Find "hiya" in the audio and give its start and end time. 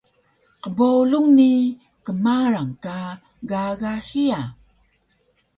4.07-4.41